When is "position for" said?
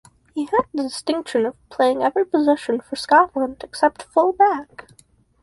2.25-2.95